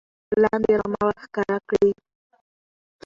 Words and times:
لاندې 0.41 0.73
رمه 0.79 1.01
ور 1.07 1.15
ښکاره 1.23 1.57
کړي 1.69 1.91